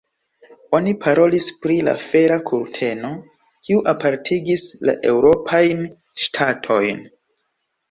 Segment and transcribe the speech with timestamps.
[0.77, 3.13] Oni parolis pri la fera kurteno,
[3.69, 5.87] kiu apartigis la eŭropajn
[6.27, 7.07] ŝtatojn.